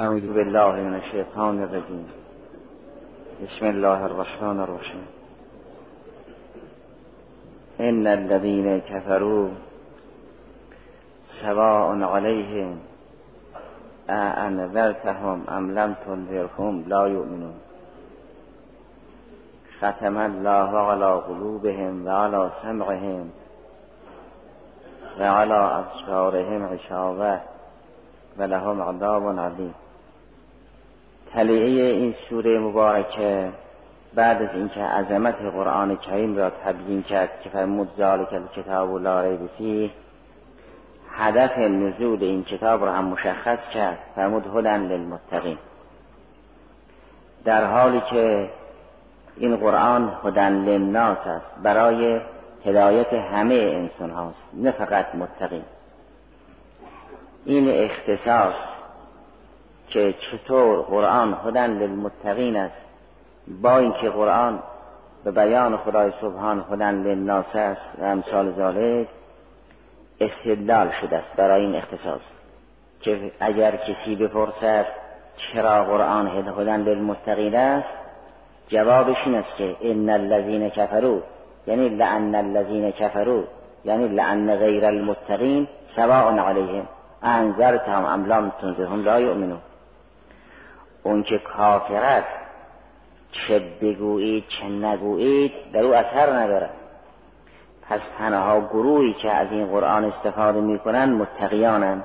[0.00, 2.08] اعوذ بالله من الشیطان الرجیم
[3.42, 5.06] بسم الله الرحمن الرحیم
[7.80, 9.48] ان الذين كفروا
[11.42, 12.78] سواء عليهم
[14.10, 17.58] أأنذرتهم ام لم تنذرهم لا يؤمنون.
[19.80, 23.30] ختم الله على قلوبهم وعلى سمعهم
[25.20, 27.40] وعلى ابصارهم غشاوه
[28.38, 29.74] و لهم عذاب علیم
[31.34, 33.48] تلیعه این سوره مبارکه
[34.14, 39.46] بعد از اینکه عظمت قرآن کریم را تبیین کرد که فرمود ذالک کتاب لا ریب
[39.46, 39.90] فیه
[41.18, 43.98] هدف نزول این کتاب را هم مشخص کرد.
[44.14, 45.58] فرمود هدن للمتقین.
[47.44, 48.50] در حالی که
[49.36, 52.20] این قرآن هدن للناس است برای
[52.64, 55.64] هدایت همه انسان هاست نه فقط متقین.
[57.44, 58.74] این اختصاص
[59.90, 62.80] که چطور قرآن هدن للمتقین است
[63.62, 64.62] با اینکه قرآن
[65.24, 69.08] به بیان خدای سبحان هدن للناس است و امثال ذالک
[70.20, 72.30] استدلال شده است برای این اختصاص.
[73.00, 74.86] که اگر کسی بپرسد
[75.36, 77.94] چرا قرآن هدن للمتقین است
[78.68, 81.18] جوابش این است که ان الذین کفروا
[81.66, 83.44] یعنی لعن الذین کفروا
[83.84, 86.88] یعنی لعن غیر المتقین سواء علیهم
[87.22, 89.60] انذرتهم ام لم تنذرهم لا یؤمنون.
[91.08, 92.36] اون که کافر است
[93.30, 96.70] چه بگویید چه نگویید در او اثر نداره
[97.88, 102.02] پس تنها گروهی که از این قرآن استفاده می‌کنن متقیانن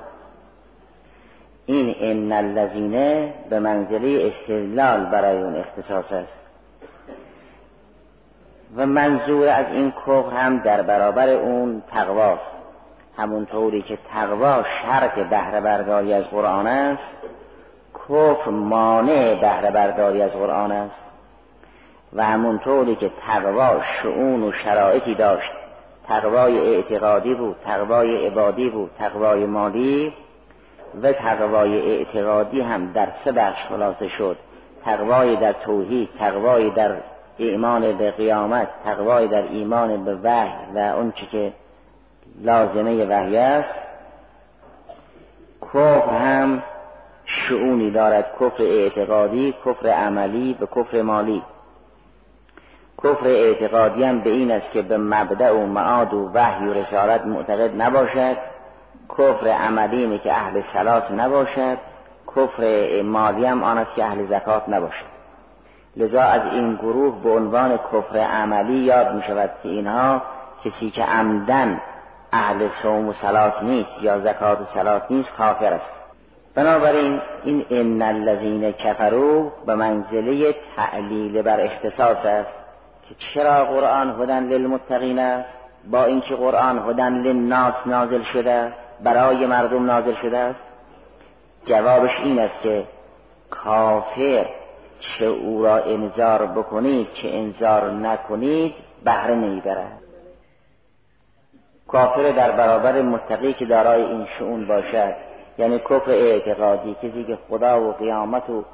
[1.66, 6.38] این ان الذینه به منزله استدلال برای اون اختصاص است.
[8.76, 12.50] و منظور از این کفر هم در برابر اون تقواست.
[13.16, 17.06] همونطوری که تقوا شرط بهره برداری از قرآن است
[18.08, 21.00] کفر مانع بهره برداری از قرآن است
[22.12, 25.52] و همونطوری که تقوا شعون و شرایطی داشت.
[26.06, 30.12] تقوای اعتقادی بود تقوای عبادی بود تقوای مالی
[31.02, 34.36] و تقوای اعتقادی هم در سه بخش خلاصه شد.
[34.84, 36.96] تقوای در توحید تقوای در
[37.36, 41.52] ایمان به قیامت تقوای در ایمان به وحی و اون که
[42.40, 43.74] لازمه وحی است.
[45.62, 46.62] کفر هم
[47.24, 51.42] شعونی دارد کفر اعتقادی کفر عملی به کفر مالی.
[53.04, 57.26] کفر اعتقادی هم به این است که به مبدع و معاد و وحی و رسالت
[57.26, 58.36] معتقد نباشد.
[59.18, 61.78] کفر عملی اینه که اهل سلاس نباشد.
[62.36, 65.14] کفر مالی هم آن است که اهل زکات نباشد.
[65.96, 70.22] لذا از این گروه به عنوان کفر عملی یاد می شود که اینها
[70.64, 71.80] کسی که عمدن
[72.32, 76.03] اهل صوم و سلاس نیست یا زکات و سلاس نیست کافر است.
[76.54, 82.54] بنابراین این ان الذین کفرو به منزله تعلیل بر اختصاص است
[83.08, 85.54] که چرا قرآن هدن للمتقین است؟
[85.90, 88.72] با اینکه قرآن هدن للناس نازل شده
[89.02, 90.60] برای مردم نازل شده است.
[91.64, 92.84] جوابش این است که
[93.50, 94.46] کافر
[95.00, 100.00] چه او را انذار بکنید چه انذار نکنید بهره نمی‌برد.
[101.88, 105.14] کافر در برابر متقی که دارای این شعون باشد.
[105.58, 108.64] یعنی کفر اعتقادی کسی که خدا و قیامت و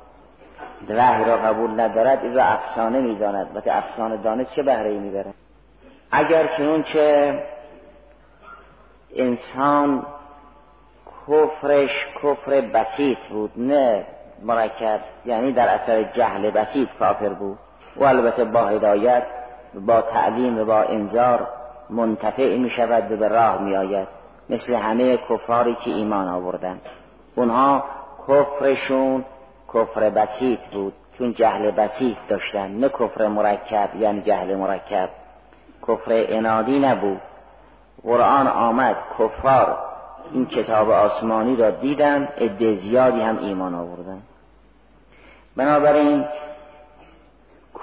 [0.88, 3.56] وحی را قبول ندارد این را افسانه می‌داند.
[3.56, 5.34] و افسانه دانست چه بهره می‌برد؟
[6.10, 7.38] اگر چنون چه
[9.16, 10.06] انسان
[11.28, 14.04] کفرش کفر بسیط بود نه
[14.42, 17.58] مرکب یعنی در اثر جهل بسیط کافر بود.
[17.96, 19.22] و البته با هدایت
[19.74, 21.48] با تعلیم و با انذار
[21.90, 24.19] منتفع می شود و به راه می آید
[24.50, 26.80] مثل همه کفاری که ایمان آوردن
[27.34, 27.84] اونها
[28.28, 29.24] کفرشون
[29.74, 35.08] کفر بسیط بود چون جهل بسیط داشتن نه کفر مرکب یعنی جهل مرکب.
[35.88, 37.20] کفر انادی نبود.
[38.02, 39.78] قرآن آمد کفار
[40.32, 44.22] این کتاب آسمانی را دیدن عده زیادی هم ایمان آوردن.
[45.56, 46.24] بنابراین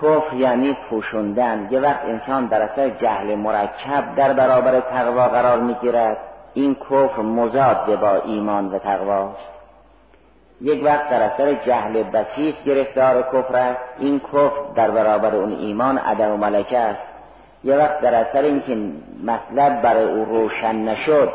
[0.01, 1.67] کفر یعنی پوشوندن.
[1.71, 6.17] یه وقت انسان در اثر جهل مرکب در برابر تقوا قرار می‌گیرد.
[6.57, 9.51] این کفر مزاد با ایمان و تقواست
[10.61, 13.81] یک وقت در اثر جهل بسیط گرفتار کفر است.
[13.99, 17.07] این کفر در برابر اون ایمان عدم و ملکه است.
[17.63, 18.77] یه وقت در اثر اینکه
[19.23, 21.31] مطلب برای او روشن نشد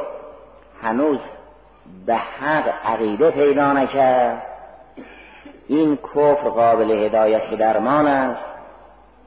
[0.82, 1.28] هنوز
[2.06, 4.42] به حق عقیده پیدا نکرد.
[5.68, 8.46] این کفر قابل هدایت به درمان است.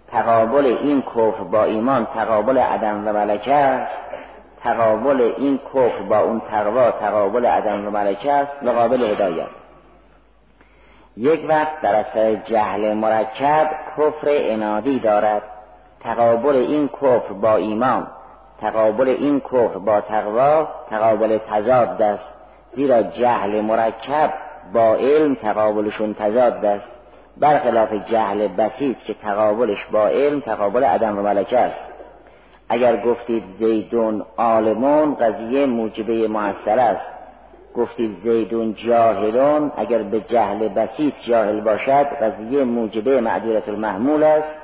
[0.07, 3.97] تقابل این کفر با ایمان تقابل عدم و ملکه است.
[4.65, 9.47] تقابل این کفر با اون تقوا تقابل عدم و ملکه است و قابل هدایت.
[11.17, 15.41] یک وقت در اثر جهل مرکب کفر انادی دارد.
[15.99, 18.07] تقابل این کفر با ایمان
[18.61, 22.29] تقابل این کفر با تقوا تقابل تضاد است.
[22.71, 24.33] زیرا جهل مرکب
[24.73, 26.87] با علم تقابلشون تضاد است.
[27.37, 31.94] برخلاف جهل بسیط که تقابلش با علم تقابل عدم و ملکه است.
[32.69, 37.07] اگر گفتید زیدون عالمون قضیه موجبه محصل است.
[37.75, 44.57] گفتید زیدون جاهلون اگر به جهل بسیط جاهل باشد قضیه موجبه معدولت المحمول است.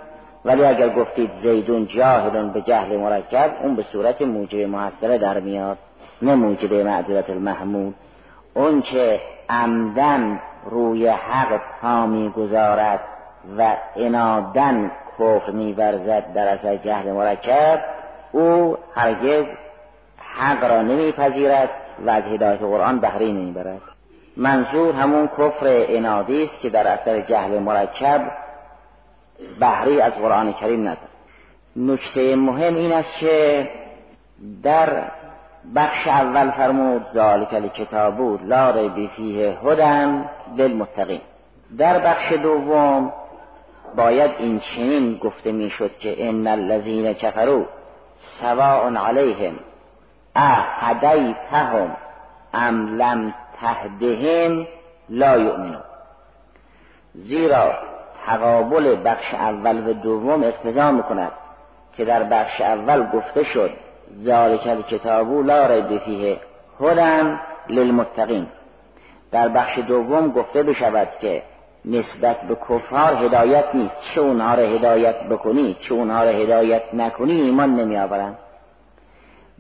[0.45, 5.77] ولی اگر گفتید زیدون جاهلون به جهل مرکب اون به صورت موجب محصله در میاد
[6.21, 7.93] نه موجب معدولت المحمول.
[8.53, 9.19] اون که
[9.49, 12.99] عمدن روی حق پا می‌گذارد
[13.57, 17.81] و انادن کفر میورزد در اثر جهل مرکب
[18.31, 19.45] او هرگز
[20.17, 21.69] حق را نمیپذیرد
[22.05, 23.81] و از هدایت قرآن بهره نمی‌برد.
[24.37, 28.31] منظور همون کفر انادی است که در اثر جهل مرکب
[29.59, 31.11] بهره از قرآن کریم ندارد.
[31.75, 33.69] نکته مهم این است که
[34.63, 35.03] در
[35.75, 41.21] بخش اول فرمود ذالک کتابو لا ریب فیه هدن للمتقین.
[41.77, 43.13] در بخش دوم
[43.95, 47.65] باید این چنین گفته می‌شد که ان الذین کفروا
[48.17, 49.55] سواء علیهم
[50.35, 51.95] اهدیتهم
[52.53, 54.67] ام لم تهدهم
[55.09, 55.83] لا یؤمنون.
[57.13, 57.73] زیرا
[58.25, 61.31] تقابل بخش اول و دوم اقتضا می‌کند
[61.97, 63.71] که در بخش اول گفته شد
[64.23, 66.39] ذالک کتابو لا ریب فیه
[66.79, 67.39] هدن
[67.69, 68.47] للمتقین.
[69.31, 71.43] در بخش دوم گفته بشود که
[71.85, 74.01] نسبت به کفار هدایت نیست.
[74.01, 78.37] چه اونها را هدایت بکنی چه اونها را هدایت نکنی ایمان نمی آورند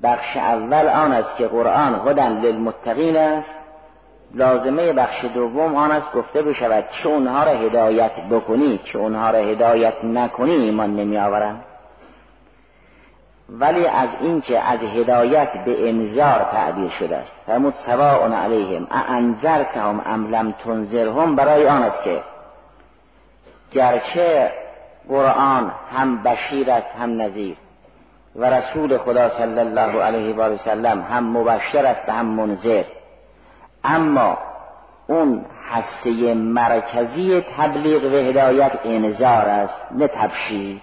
[0.03, 3.55] بخش اول آن است که قرآن هدن للمتقین است.
[4.33, 9.39] لازمه بخش دوم آن است گفته بشود چه اونها را هدایت بکنی چه اونها را
[9.39, 11.63] هدایت نکنی ایمان نمی آورند
[13.59, 17.35] ولی از اینکه از هدایت به انذار تعبیر شده است.
[17.45, 22.23] فرمود سواء علیهم انذرتهم ام لم تنذرهم؟ برای آن است که
[23.71, 24.51] گرچه
[25.09, 27.57] قرآن هم بشیر است هم نذیر
[28.35, 32.83] و رسول خدا صلی الله علیه و سلم هم مبشر است هم منذر.
[33.83, 34.37] اما
[35.07, 40.81] اون حسه مرکزی تبلیغ و هدایت انذار است نه تبشیر.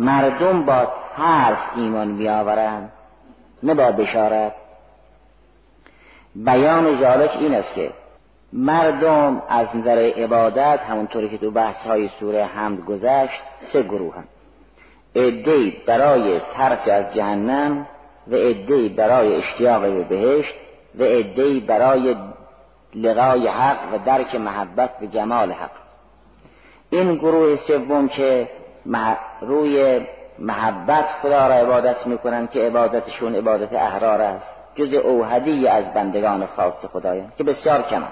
[0.00, 2.92] مردم با ترس ایمان بیاورند
[3.62, 4.52] نه با بشارت.
[6.34, 7.90] بیان جالک این است که
[8.52, 14.24] مردم از نظر عبادت همونطوری که تو بحث های سوره حمد گذشت سه گروه هم
[15.14, 17.86] ادهی برای ترس از جهنم
[18.26, 20.54] و ادهی برای اشتیاق به بهشت
[20.98, 22.16] و ادهی برای
[22.94, 25.70] لقای حق و درک محبت به جمال حق.
[26.90, 28.48] این گروه سوم که
[29.40, 30.06] روی
[30.38, 34.50] محبت خدا را عبادت می‌کنن که عبادتشون عبادت احرار است.
[34.74, 38.02] جز اوهدی از بندگان خاص خدایان که بسیار کم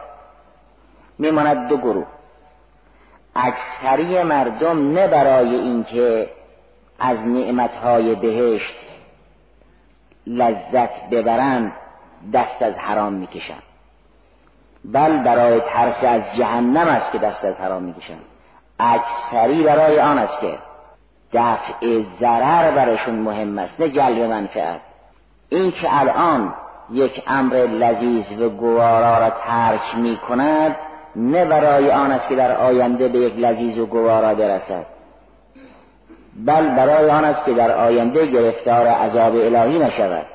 [1.19, 2.07] میماند دو گروه.
[3.37, 6.31] اکثری مردم نه برای اینکه
[6.99, 8.75] از نعمتهای بهشت
[10.27, 11.73] لذت ببرند
[12.33, 13.63] دست از حرام می‌کشند.
[14.85, 18.25] بل برای ترس از جهنم است که دست از حرام می‌کشند.
[18.79, 20.59] اکثری برای آن است که
[21.33, 24.81] دفع ضرر برشون مهم است نه جلب منفعت.
[25.49, 26.55] این که الان
[26.91, 30.77] یک امر لذیذ و گوارا را ترک می کند
[31.17, 34.87] نه برای آن است که در آینده به یک لذیذ و گوارا برسد.
[36.37, 40.27] بل برای آن است که در آینده گرفتار عذاب الهی نشود.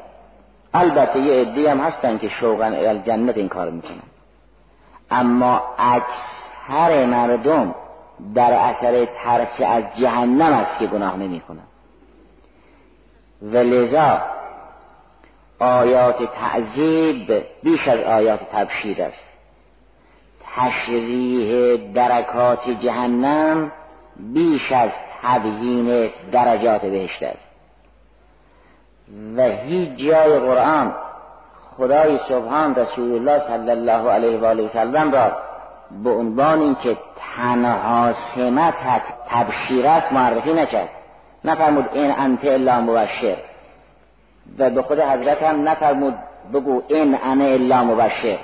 [0.74, 4.04] البته یه عده هم هستن که شوقا جنت این کار می‌کنن.
[5.12, 7.76] اما اکثر مردم
[8.36, 11.68] در اثر ترس از جهنم است که گناه نمی کنند
[13.42, 14.22] و لذا
[15.60, 19.26] آیات تعذیب بیش از آیات تبشیر است.
[20.56, 23.72] تشریح درکات جهنم
[24.18, 24.92] بیش از
[25.22, 27.48] تبیین درجات بهشت است.
[29.38, 30.96] و هیچ جای قرآن
[31.78, 35.32] خدای سبحان رسول الله صلی الله علیه و آله و سلم را
[36.04, 38.74] به عنوان اینکه تنها سمت
[39.30, 40.90] تبشیر است معرفی نکرد.
[41.46, 43.38] نفرمود این انت الا مبشر.
[44.58, 46.16] و به خود حضرت هم نفرمود
[46.54, 48.38] بگو این انا الا مبشر.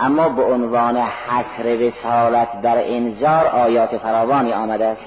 [0.00, 5.04] اما به عنوان حصر رسالت در انذار آیات فراوانی آمده است.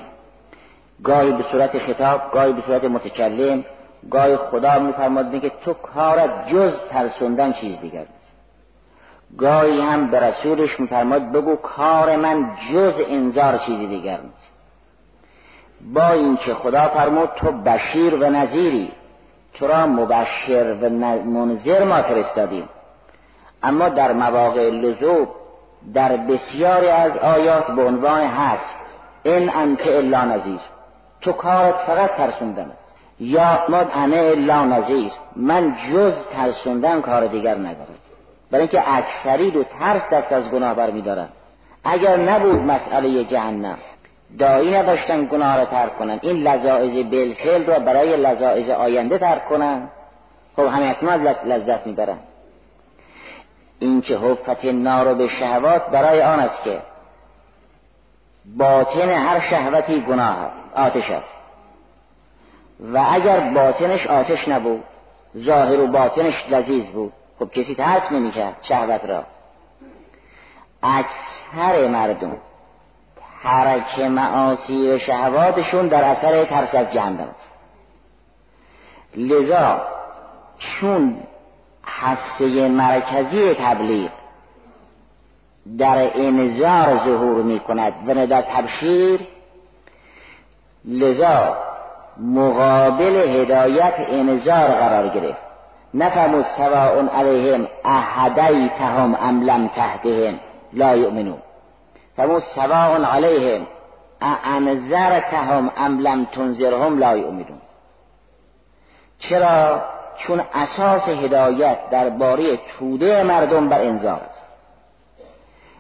[1.04, 3.66] گاهی به صورت خطاب گاهی به صورت متکلم
[4.12, 8.06] گاهی خدا میفرماد میگه تو کارت جز ترسوندن چیز دیگر.
[9.38, 14.52] گاهی هم به رسولش میفرماد بگو کار من جز انذار چیزی دیگر نیست.
[15.94, 18.92] با اینکه خدا فرمود تو بشیر و نظیری
[19.54, 22.70] تو را مبشر و منذر ما فرستادیم.
[23.64, 25.28] اما در مواقع لزوم
[25.94, 28.76] در بسیاری از آیات به عنوان هست
[29.24, 30.60] این انت الا نظیر
[31.22, 32.88] تو کارت فقط ترسوندن است.
[33.20, 38.07] یا ما همه الا نظیر من جز ترسوندن کار دیگر ندارم.
[38.52, 41.28] برای اینکه اکثری رو ترس دست از گناه برمیدارن
[41.84, 43.78] اگر نبود مسئله جهنم
[44.40, 46.20] دایی نداشتن گناه را ترک کنن.
[46.22, 49.88] این لذائز بالفعل را برای لذائز آینده ترک کنن.
[50.56, 52.18] خب همه از لذت می‌برن.
[53.80, 56.82] این که حفت نار به شهوات برای آن است که
[58.46, 61.34] باطن هر شهوتی گناه آتش است.
[62.94, 64.84] و اگر باطنش آتش نبود
[65.38, 67.14] ظاهر و باطنش لذیذ بود.
[67.40, 69.24] خب کسی ترک نمی‌کرد شهوت را.
[70.84, 72.38] اکثر مردم
[73.44, 77.50] حرک معاصی و شهواتشون در اثر ترس از جهنم است.
[79.16, 79.82] لذا
[80.58, 81.24] چون
[81.84, 84.10] حسه مرکزی تبلیغ
[85.78, 89.28] در انذار ظهور می کند و در تبشیر
[90.86, 91.58] لذا
[92.18, 95.47] مقابل هدایت انذار قرار گرفت.
[95.98, 100.40] نفهموا سواء علیهم احدیتهم ام لم تهدهم
[100.74, 101.42] لا یؤمنون.
[102.18, 103.68] فمو سواء علیهم
[104.46, 107.62] انذرتهم ام لم تنذرهم لا یؤمنون.
[109.20, 109.82] چرا؟
[110.18, 114.46] چون اساس هدایت درباره توده مردم بر انذار است.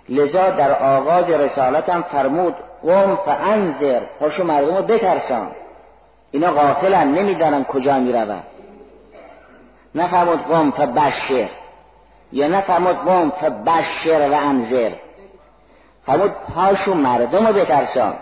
[0.09, 4.01] لذا در آغاز رسالتم فرمود قوم فانذر.
[4.19, 5.51] پاشو مردم رو بترسان.
[6.31, 8.43] اینا غافلن نمی‌دانن کجا می‌روند.
[9.95, 11.49] نفرمود قوم فبشر
[12.31, 14.91] یا نفرمود قوم فبشر و انذر
[16.05, 18.13] فرمود پاشو مردم رو بترسان.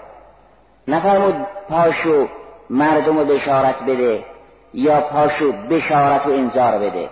[0.88, 1.36] نفرمود
[1.70, 2.28] پاشو
[2.70, 4.26] مردم رو بشارت بده
[4.74, 7.10] یا پاشو بشارت و انذار بده.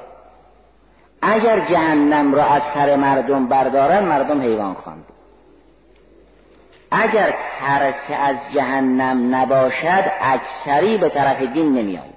[1.22, 5.06] اگر جهنم را از سر مردم بردارن مردم حیوان خواند
[6.92, 12.13] اگر ترس از جهنم نباشد اکثری به طرف دین نمیآید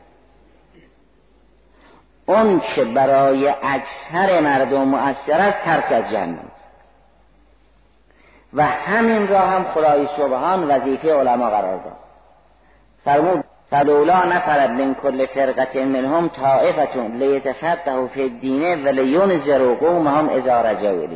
[2.27, 6.67] اون که برای اکثر مردم مؤثر است ترس از جهنم است.
[8.55, 11.97] و همین را هم خدای سبحان وظیفه علما قرار داد.
[13.05, 20.61] فرمود فلولا نفرد من کل فرقت منهم طائفتون لیتفقهوا فی الدین و لینذروا قومهم اذا
[20.61, 21.07] رجعوا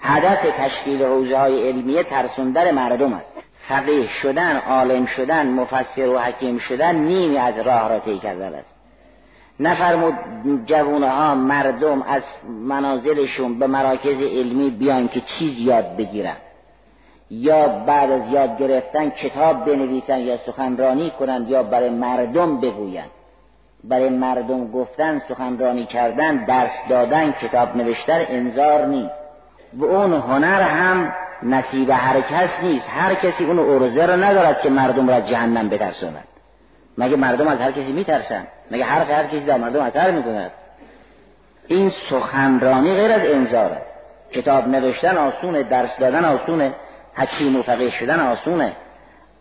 [0.00, 3.32] هدف تشکیل حوزه های علمیه ترسوندن مردم است.
[3.68, 8.77] فقیه شدن عالم شدن مفسر و حکیم شدن نیمی از راه را طی کردن است.
[9.60, 10.14] نفرمود
[10.66, 16.36] جوونه ها مردم از منازلشون به مراکز علمی بیان که چیز یاد بگیرن.
[17.30, 23.10] یا بعد از یاد گرفتن کتاب بنویسن یا سخنرانی کنند یا برای مردم بگویند
[23.84, 29.14] برای مردم گفتن سخنرانی کردن درس دادن کتاب نوشتن انذار نیست.
[29.74, 31.12] و اون هنر هم
[31.42, 32.86] نصیب هر کس نیست.
[32.88, 36.24] هر کسی اون ارزه رو ندارد که مردم را جهنم بترساند.
[36.98, 40.50] مگه مردم از هر کسی میترسن؟ مگه حرف هر کسی در مردم اثر می‌کند؟
[41.66, 43.94] این سخنرانی غیر از انذار است.
[44.32, 46.74] کتاب نوشتن آسونه درس دادن آسونه
[47.14, 48.72] حکیم و فقیه شدن آسونه.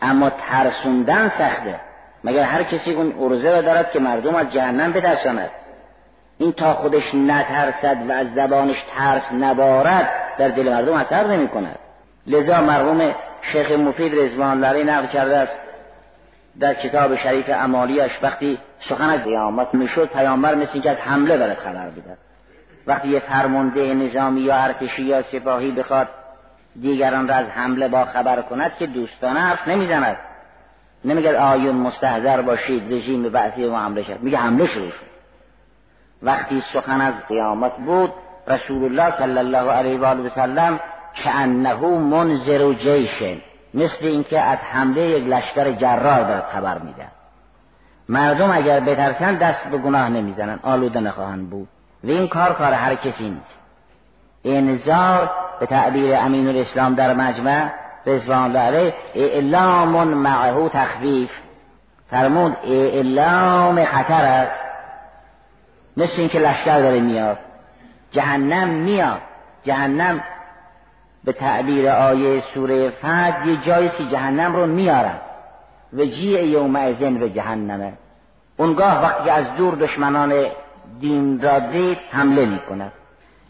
[0.02, 1.80] اما ترسوندن سخته.
[2.24, 5.50] مگر هر کسی اون ارزه را دارد که مردم از جهنم بترساند؟
[6.38, 11.80] این تا خودش نترسد و از زبانش ترس نبارد در دل مردم اثر نمی کند
[12.28, 15.60] لذا مرحوم شیخ مفید رضوان الله نقل کرده است
[16.60, 21.54] در کتاب شریف امالیش وقتی سخن از قیامت می‌شد پیامبر مثل اینکه از حمله داره
[21.54, 22.18] خبر بیدد
[22.88, 26.08] وقتی یه فرمانده نظامی یا ارتشی یا سپاهی بخواد
[26.82, 30.18] دیگران را از حمله با خبر کند که دوستانه حرف نمی‌زند.
[31.06, 35.08] نمیگه آیون مستحضر باشید رژیم بعثی ما حمله شد میگه حمله شروع شد.
[36.24, 38.14] وقتی سخن از قیامت بود
[38.48, 40.80] رسول الله صلی الله علیه و آله و سلم
[41.26, 43.38] انه منذر جیشن.
[43.74, 47.08] مثل اینکه از حمله یک لشکر جرار دارد خبر میده
[48.10, 50.60] مردم اگر بترسن دست به گناه نمی‌زنن.
[50.64, 51.68] آلوده نخواهند بود.
[52.04, 53.60] و این کار کار هر کسی نیست.
[54.46, 57.72] انذار به تعبیر امین الاسلام در مجمع
[58.06, 61.32] رضوان الله اعلام معه تخفیف.
[62.10, 64.62] فرمود اعلام خطر است.
[65.98, 67.38] مثل اینکه لشکر داره میاد.
[68.12, 69.22] جهنم میاد.
[69.64, 70.24] جهنم
[71.28, 75.18] به تعبیر آیه سوره فد یه جایسی جهنم رو میارن.
[75.94, 77.94] و جیع یوم ازن به جهنمه.
[78.58, 80.34] اونگاه وقتی از دور دشمنان
[81.00, 82.92] دین را دید حمله می‌کند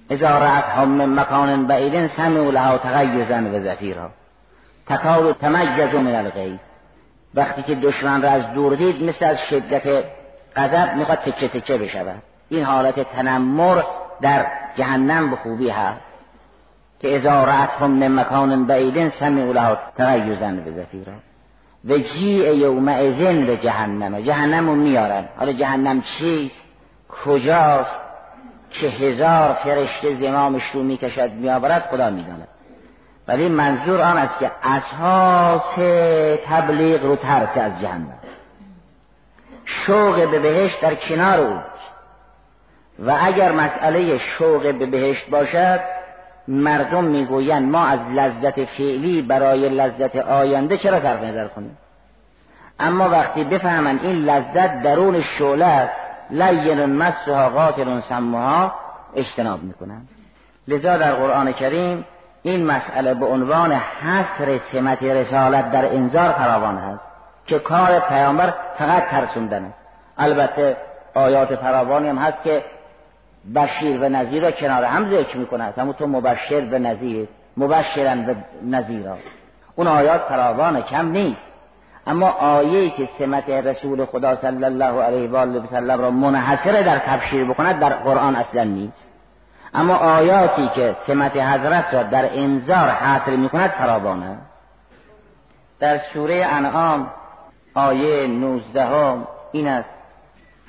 [0.10, 4.10] اذا رأتهم من مکان بعید سمعوا لها تغیزا و زفیرا.
[4.88, 6.60] تکاد تمجز من الغیظ.
[7.36, 10.04] وقتی که دشمن را از دور دید مثل از شدت
[10.56, 12.22] غضب می‌خواد تکه تکه بشود.
[12.50, 13.82] این حالت تنمر
[14.22, 16.07] در جهنم به خوبی هست.
[17.00, 21.13] که اذا رأتهم من مکان بعید سمعوا لها تغیزا و زفیرا
[21.86, 24.20] و جیع یومئذن به جهنم.
[24.20, 25.25] جهنم رو میارن.
[25.38, 26.62] حالا جهنم چیست؟
[27.25, 27.96] کجاست؟
[28.72, 32.48] که هزار فرشته زمامش رو می‌کشد میآورد خدا می‌داند.
[33.27, 35.75] ولی منظور آن است که اساس
[36.46, 38.20] تبلیغ رو ترس از جهنم.
[39.66, 41.60] شوق به بهشت در کنار او
[43.00, 45.97] و اگر مسئله شوق به بهشت باشد
[46.48, 51.77] مردم می‌گویند ما از لذت فعلی برای لذت آینده چرا صرف نظر کنیم؟
[52.80, 58.72] اما وقتی بفهمند این لذت درون شعله است لین مسها قاتل سمها
[59.16, 60.08] اجتناب می‌کنند
[60.68, 62.06] لذا در قرآن کریم
[62.44, 67.04] این مسئله به عنوان حصر سمت رسالت در انذار فراوان است
[67.46, 69.82] که کار پیامبر فقط ترسوندن است.
[70.18, 70.77] البته
[71.16, 72.63] آیات فراوانی هم هست که
[73.56, 77.27] بشیر و نظیر را کنار هم ذکر می‌کنه تو مبشر و نظیر
[77.58, 79.18] مبشرن و نظیرا
[79.75, 81.42] اون آیات فراوان کم نیست.
[82.08, 86.82] اما آیه که سمت رسول خدا صلی الله علیه و آله و سلم را منحصر
[86.82, 89.06] در تبشیر بکند در قرآن اصلا نیست.
[89.74, 94.42] اما آیاتی که سمت حضرت را در انذار حاصل می‌کند فراوان است.
[95.80, 97.12] در سوره انعام
[97.74, 99.18] آیه 19
[99.51, 99.97] این است.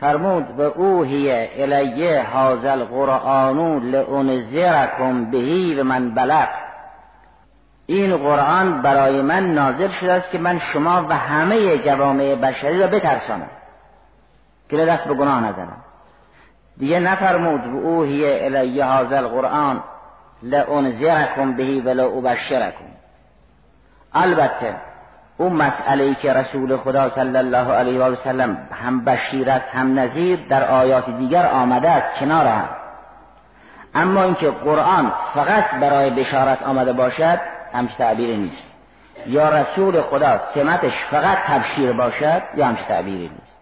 [0.01, 6.49] فرمود و اوهی الیه القرآن لانذرکم بهی و من بلغ
[7.87, 12.87] این قرآن برای من نازل شده است که من شما و همه جوامع بشری را
[12.87, 13.51] بترسانم.
[14.69, 15.77] که دست به گناه نزنم.
[16.79, 19.83] دیگه نفرمود و اوهی الیه القرآن
[20.43, 22.85] لانذرکم بهی و ابشرکم
[24.13, 24.77] البته
[25.39, 29.99] اون مسئله ای که رسول خدا صلی الله علیه و سلم هم بشیر است هم
[29.99, 32.69] نظیر در آیات دیگر آمده است کنار هم.
[33.95, 37.41] اما اینکه قرآن فقط برای بشارت آمده باشد
[37.73, 38.65] همچه تعبیری نیست.
[39.27, 43.59] یا رسول خدا سمتش فقط تبشیر باشد یا همچه تعبیری نیست.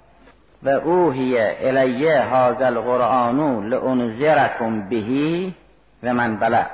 [0.63, 5.55] و اوهی الیه هذا القرآن لانذرکم بهی
[6.03, 6.67] و من بلغ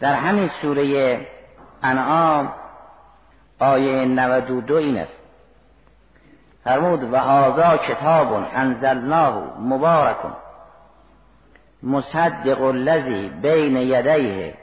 [0.00, 1.20] در همین سوره
[1.82, 2.52] انعام
[3.58, 5.18] آیه 92 این است.
[6.64, 10.16] فرمود و هذا کتاب انزلناه مبارک
[11.82, 14.54] مصدق الذی بین یدیه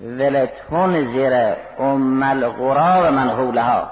[0.00, 3.90] ولتون زیر ام القرا و من حولها.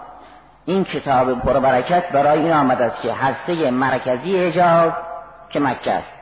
[0.64, 4.92] این کتاب پربرکت برای این آمد است که هسته مرکزی حجاز
[5.50, 6.12] که مکه است.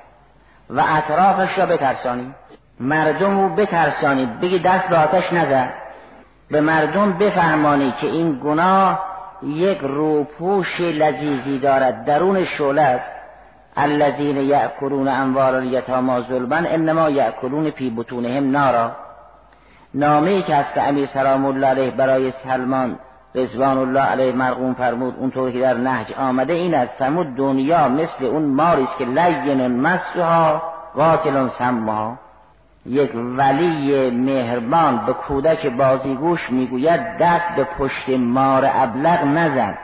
[0.70, 2.34] و اطرافش را بترسانی
[2.80, 5.70] مردم رو بترسانی بگی دست به آتش نزن.
[6.52, 9.04] به مردم بفهمانی که این گناه
[9.42, 12.04] یک روپوش لذیذی دارد.
[12.04, 13.10] درون شعله است.
[13.76, 18.92] الذین یأکلون اموال الیتاما ظلما انما یأکلون فی بطونهم نارا.
[19.94, 22.98] نامه که از امیر سلام الله علیه برای سلمان
[23.34, 28.24] رضوان الله علیه مرقوم فرمود اونطور که در نهج آمده این است فرمود دنیا مثل
[28.24, 30.62] اون ماری است که لین مسها
[30.94, 32.18] قاتل سمها.
[32.86, 39.78] یک ولی مهربان به کودک بازیگوش می‌گوید دست به پشت مار ابلغ نزن.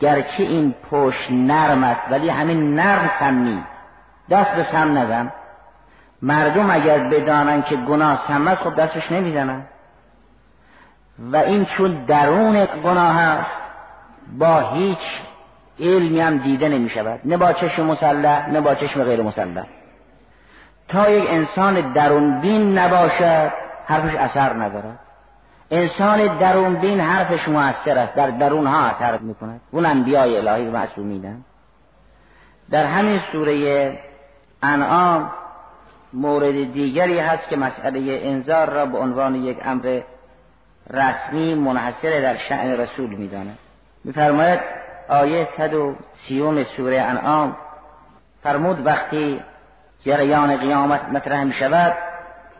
[0.00, 3.66] گرچه این پشت نرم است ولی همین نرم سم نیست.
[4.30, 5.32] دست به سم نزن.
[6.22, 9.62] مردم اگر بدانن که گناه سم است خب دستش نمی‌زنن.
[11.18, 13.58] و این چون درون گناه است
[14.38, 15.20] با هیچ
[15.80, 19.66] علمی هم دیده نمی شود نه با چشم مسلح نه با چشم غیر مسلح.
[20.88, 23.52] تا یک انسان درون بین نباشد
[23.86, 24.98] حرفش اثر ندارد.
[25.70, 30.70] انسان درون بین حرفش موثر است در درون ها اثر می کند اون انبیاء الهی
[30.70, 31.44] معصومینن.
[32.70, 33.98] در همین سوره
[34.62, 35.30] انعام
[36.12, 40.00] مورد دیگری هست که مسئله انذار را به عنوان یک امر
[40.90, 43.58] رسمی منحصر در شعن رسول می‌داند.
[44.04, 44.60] میفرماید
[45.08, 47.56] آیه 130 سوره انعام
[48.42, 49.40] فرمود وقتی
[50.04, 51.96] جریان قیامت مطرح می شود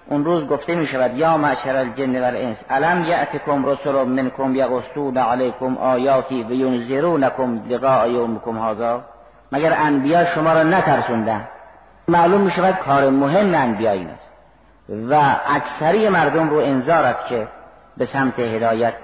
[0.06, 5.16] اون روز گفته می شود یا معشر الجن و الانس الم یأتکم رسول منکم یقصون
[5.16, 9.04] علیکم آیاتی و ینذرونکم لقاء یومکم هذا؟
[9.52, 11.48] مگر انبیا شما را نترسوندن؟
[12.08, 14.30] معلوم می شود کار مهم انبیا این است.
[15.10, 17.48] و اکثری مردم رو انذار است که
[17.96, 18.94] به سمت هدایت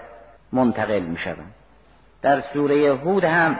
[0.52, 1.38] منتقل می شود
[2.22, 3.58] در سوره هود هم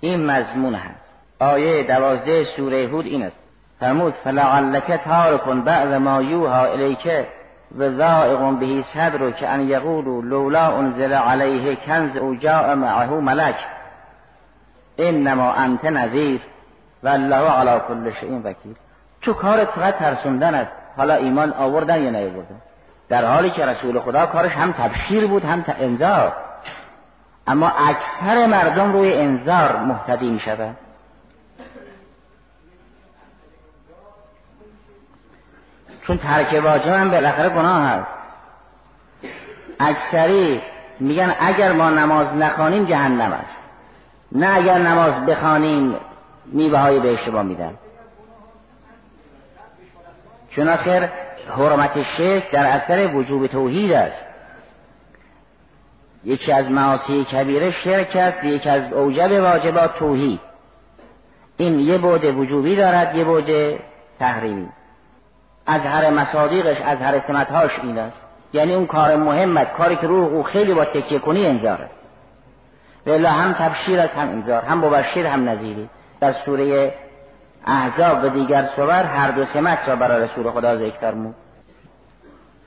[0.00, 1.10] این مضمون هست.
[1.40, 3.39] آیه دوازده سوره هود این است.
[3.80, 7.26] فرمود فلعلک تارکن بعد ما یوها الیکه
[7.78, 13.56] و ذائق بهی صدر که ان یقولو لولا انزل علیه کنز او جاء معه ملک.
[14.98, 16.40] انما انت نذیر.
[17.02, 18.74] و الله علی کل شیء وکیل.
[19.22, 20.72] تو کارت فقط ترسوندن است.
[20.96, 22.60] حالا ایمان آوردن یا نیاوردن؟
[23.08, 26.32] در حالی که رسول خدا کارش هم تبشیر بود هم انذار.
[27.46, 30.76] اما اکثر مردم روی انذار محتدی می شود
[36.06, 38.14] چون ترک واجب هم بالاخره گناه هست.
[39.80, 40.62] اکثری
[41.00, 43.56] میگن اگر ما نماز نخوانیم جهنم است.
[44.32, 45.96] نه اگر نماز بخوانیم
[46.46, 47.74] میوه های به اشتباه میدن.
[50.50, 51.08] چون آخر
[51.56, 54.24] حرمت شرک در اثر وجوب توحید است.
[56.24, 60.40] یکی از معاصی کبیره شرک است یکی از اوجب واجبات توحید.
[61.56, 63.78] این یه بعد وجوبی دارد یه بعد
[64.18, 64.68] تحریمی.
[65.66, 68.20] از هر مصادیقش از هر سمتهاش این است.
[68.52, 72.00] یعنی اون کار مهمت کاری که روح او خیلی با تکیه کنی انذار است.
[73.06, 75.88] ولی هم تبشیر است هم انذار هم مبشر هم نظیری
[76.20, 76.94] در سوره
[77.66, 81.34] احزاب و دیگر سور هر دو سمت را برای رسول خدا ذکر فرمود.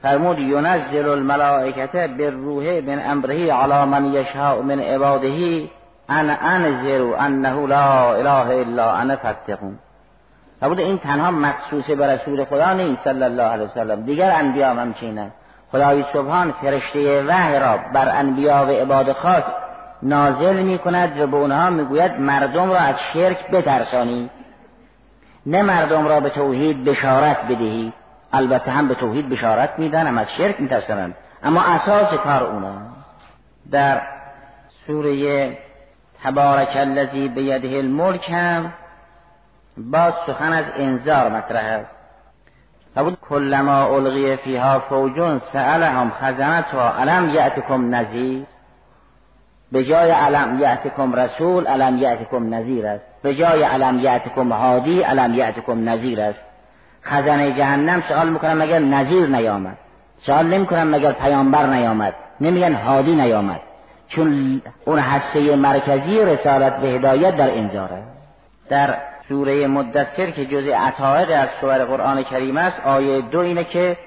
[0.01, 5.67] فرمود ینزل الملائکت بالروح من امره علی من یشاء من عباده
[6.10, 9.15] ان انذر انه لا اله الا انا
[10.63, 14.80] فرمود این تنها مخصوص به رسول خدا نیست صلی الله علیه وسلم دیگر انبیا هم
[14.80, 15.32] همچینه
[15.71, 19.43] خدای سبحان فرشته وحی را بر انبیا و عباد خاص
[20.04, 24.30] نازل می کند و به اونها می‌گوید مردم را از شرک بترسانی.
[25.45, 27.93] نه مردم را به توحید بشارت بدهی.
[28.34, 32.78] البته هم به توحید بشارت میدن هم از شرک میترسنند اما اساس کار اونا.
[33.71, 34.02] در
[34.88, 35.58] سوره
[36.23, 38.73] تبارک الذی بیده الملک هم
[39.77, 41.95] باز سخن از انذار مطرح است.
[42.95, 48.43] بود کلما القی فیها فوجون سألهم خزنت و علم یعتکم نذیر؟
[49.71, 53.05] به جای علم یعتکم رسول؟ علم یعتکم نذیر است.
[53.23, 56.41] به جای علم یعتکم هادی؟ علم یعتکم نذیر است.
[57.03, 59.77] خزانه جهنم سوال می‌کنم مگر نظیر نیامد؟
[60.25, 63.62] سوال نمی‌کنم مگر پیامبر نیامد؟ نمیگن هادی نیامد.
[64.07, 68.03] چون اون هسته مرکزی رسالت به هدایت در انذاره
[68.69, 68.97] در
[69.34, 73.98] سوره مدثر که جزء عطاید از سور قرآن کریم است آیه دو اینه که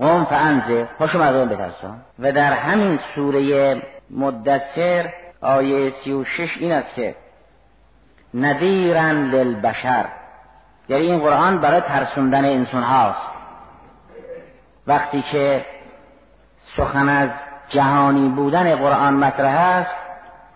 [0.00, 2.00] قوم فانزه پاشو مردم بترسان.
[2.18, 7.14] و در همین سوره مدثر آیه سی و شش این است که
[8.34, 10.04] ندیرن للبشر.
[10.88, 13.30] یعنی این قرآن برای ترسوندن انسان هاست.
[14.86, 15.66] وقتی که
[16.76, 17.30] سخن از
[17.68, 19.96] جهانی بودن قرآن مطرح است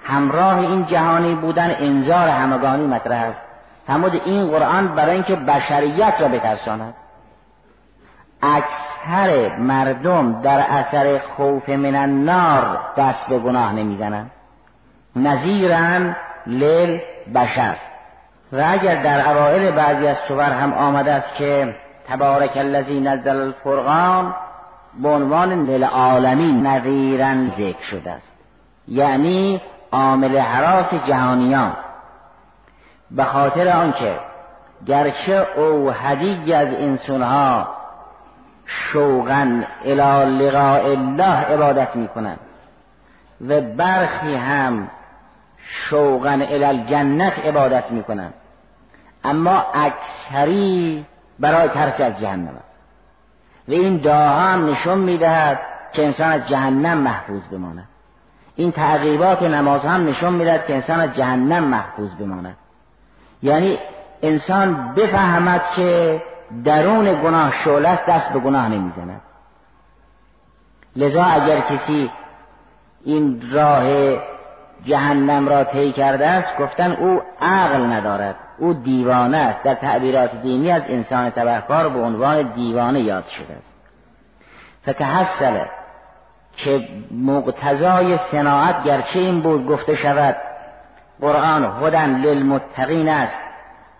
[0.05, 3.45] همراه این جهانی بودن انذار همگانی مطرح است.
[3.88, 6.94] همود این قرآن برای اینکه بشریت را بترساند.
[8.42, 14.31] اکثر مردم در اثر خوف من النار دست به گناه نمی‌زنند.
[15.16, 17.01] نظیرن لیل
[17.35, 17.77] بشر.
[18.53, 21.77] و اگر در اوائل بعضی از سور هم آمده است که
[22.09, 24.35] تبارک الذی نزل الفرقان
[25.03, 28.33] به عنوان للعالمین نظیرا ذکر شده است.
[28.88, 29.61] یعنی
[29.92, 31.77] عامل حراس جهانیان.
[33.10, 34.18] به خاطر آنکه
[34.86, 37.68] گرچه او هدیه از انسانها
[38.66, 42.38] شوقا الى لقاء الله عبادت می‌کنند
[43.48, 44.88] و برخی هم
[45.68, 48.32] شوقا الالجنت عبادت می‌کنن
[49.24, 51.06] اما اکثری
[51.38, 52.78] برای ترس از جهنم است.
[53.68, 55.60] و این دعا هم نشون می‌دهد
[55.92, 57.88] که انسان از جهنم محفوظ بماند.
[58.56, 62.56] این تعقیبات نماز هم نشون می‌دهد که انسان از جهنم محفوظ بماند.
[63.46, 63.78] یعنی
[64.22, 66.22] انسان بفهمد که
[66.64, 69.20] درون گناه شعله است دست به گناه نمی‌زند.
[70.96, 72.11] لذا اگر کسی
[73.04, 73.85] این راه
[74.85, 79.62] جهنم را طی کرده است گفتن او عقل ندارد او دیوانه است.
[79.62, 83.74] در تعبیرات دینی از انسان تبهکار به عنوان دیوانه یاد شده است.
[84.88, 85.66] فتحصله
[86.56, 90.37] که مقتضای صناعت گرچه این بود گفته شود
[91.20, 93.38] قرآن هدن للمتقین است.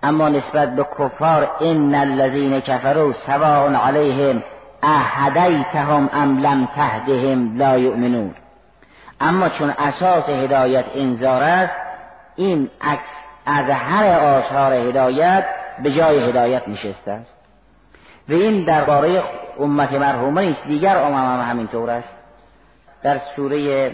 [0.03, 4.43] اما نسبت به کفار ان الذین کفروا سواء علیهم
[4.83, 8.35] اهدیتهم ام لم تهدهم لا یؤمنون.
[9.21, 11.75] اما چون اساس هدایت انذار است
[12.37, 13.09] این عکس
[13.47, 15.45] از هر آثار هدایت
[15.83, 17.37] به جای هدایت نشسته است.
[18.29, 19.23] و این درباره
[19.61, 22.09] امت مرحومه است دیگر امم هم همینطور است.
[23.03, 23.91] در سوره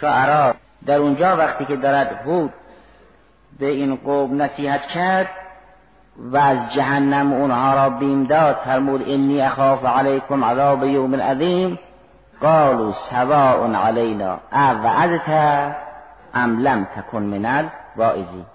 [0.00, 0.54] شعرا
[0.86, 2.52] در اونجا وقتی که دارد هود
[3.58, 5.28] به این قوم نصیحت کرد
[6.16, 11.78] و از جهنم اونها را بیم داد فرمود انی اخاف علیکم عذاب یوم عظیم
[12.40, 14.38] قالوا سواء علینا.
[14.52, 15.28] اوعدت
[16.34, 18.46] ام لم تکن من الواعظین.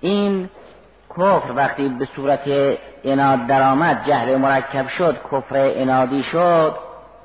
[0.00, 0.48] این
[1.10, 2.40] کفر وقتی به صورت
[3.04, 6.74] اناد درآمد جهل مرکب شد کفر انادی شد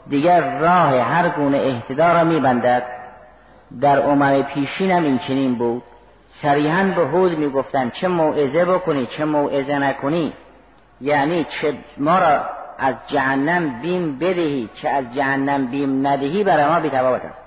[0.10, 2.84] دیگر راه هر گونه اهتدا را میبندد.
[3.82, 5.84] در عمر پیشین هم این چنین بود.
[6.30, 10.34] صریحا به هود می‌گفتند چه موعظه بکنی چه موعظه نکنی؟
[11.02, 12.46] یعنی چه ما را
[12.80, 17.42] از جهنم بیم بدهی چه از جهنم بیم ندهی برای ما بیتفاوت است.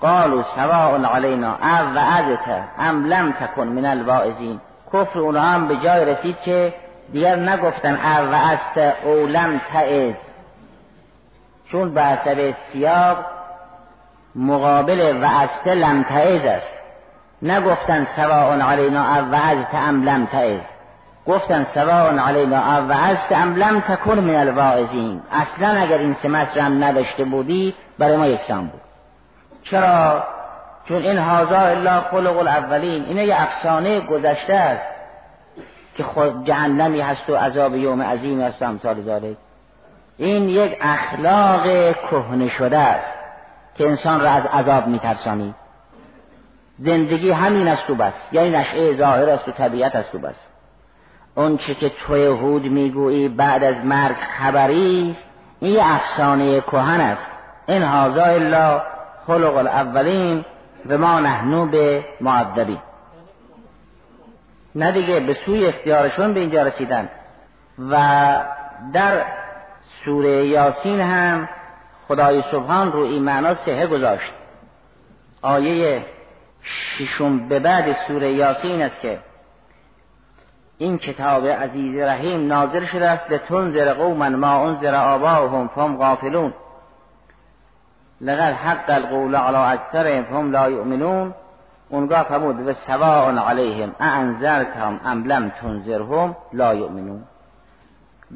[0.00, 4.60] قالوا سواء علینا او وعدت ام لم تکن من الواعظین.
[4.92, 6.74] کفر اونها هم به جای رسید که
[7.12, 10.14] دیگر نگفتن او وعست او لم تعز
[11.64, 13.24] چون به حسب سیاق
[14.34, 16.72] مقابل وعست لم تعز است.
[17.42, 20.60] نگفتن سواء علینا او وعظت ام لم تعز
[21.26, 25.22] گفتن سواء علینا او وعظت ام لم تکن من الواعظین.
[25.32, 28.80] اصلا اگر این سمت رم نداشته بودی برای ما یکسان بود.
[29.62, 30.24] چرا؟
[30.88, 33.04] چون این هازا الا خلق الاولین.
[33.04, 34.86] اینه یه افسانه گذشته است
[35.96, 39.36] که خود جهنمی هست و عذاب یوم عظیم است و امثال ذالک
[40.18, 41.62] این یک اخلاق
[42.10, 43.21] کهنه شده است.
[43.74, 45.54] که انسان را از عذاب میترسانی.
[46.78, 48.14] زندگی همین است و بس.
[48.32, 50.46] یعنی نشعه ظاهر است و طبیعت است و بس.
[51.34, 55.26] اون چه که توی هود می‌گویی بعد از مرگ خبری است
[55.60, 57.26] این افسانه کهن است.
[57.66, 58.82] این هازا الا
[59.26, 60.44] خلق الاولین
[60.86, 62.78] و ما نحنو به معذبین
[64.74, 67.08] نه دیگه به سوی اختیارشون به اینجا رسیدن.
[67.90, 67.96] و
[68.92, 69.24] در
[70.04, 71.48] سوره یاسین هم
[72.12, 74.32] خدای سبحان رو این معنا سهه گذاشت.
[75.42, 76.04] آیه
[76.62, 79.18] ششم به بعد سوره یاسین است که
[80.78, 86.54] این کتاب عزیز رحیم ناظر شده است لتنذر قوما ما انذر آباهم فهم غافلون.
[88.20, 91.34] لقد حق القول على اکثرهم فهم لا یؤمنون.
[91.88, 97.24] اونگاه فرمود و سواء علیهم انذرتهم ام لم تنذرهم لا یؤمنون.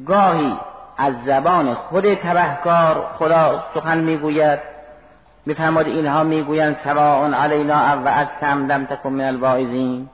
[0.07, 0.57] گاهی
[0.97, 4.59] از زبان خود تبهکار خدا سخن می‌گوید.
[5.45, 10.09] میفرماد اینها می‌گویند سواء علینا و از کم لم تکن من الواعظین.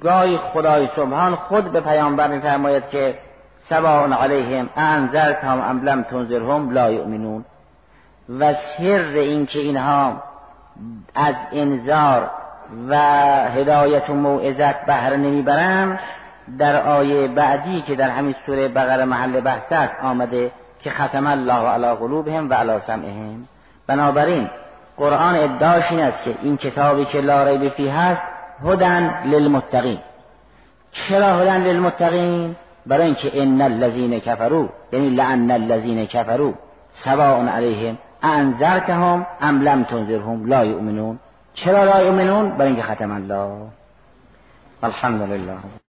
[0.00, 3.18] گاهی خدای سبحان خود به پیامبر میفرماید که
[3.58, 7.44] سواء علیهم انذرتهم ام لم تنذرهم لا یؤمنون.
[8.38, 10.22] و سر اینکه اینها
[11.14, 12.30] از انذار
[12.88, 12.96] و
[13.48, 15.98] هدایت و موعظت بهره نمی‌برند
[16.58, 21.68] در آیه بعدی که در همین سوره بقره محل بحث است آمده که ختم الله
[21.68, 23.48] علی قلوبهم و علی سمعهم.
[23.86, 24.50] بنابراین
[24.96, 28.22] قرآن ادعاش این است که این کتابی که لا ریب فیه هست
[28.64, 29.98] هدن للمتقین.
[30.92, 32.56] چرا هدن للمتقین؟
[32.86, 36.52] برای اینکه ان الذین کفروا یعنی لعن الذین کفروا
[36.90, 41.18] سواء علیهم انذرتهم ام لم تنذرهم لا یؤمنون.
[41.54, 43.68] چرا لا یؤمنون؟ برای اینکه ختم الله.
[44.82, 45.85] الحمد لله